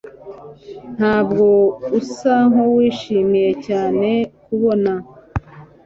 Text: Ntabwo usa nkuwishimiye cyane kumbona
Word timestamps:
Ntabwo 0.95 1.47
usa 1.99 2.33
nkuwishimiye 2.51 3.51
cyane 3.65 4.09
kumbona 4.43 4.93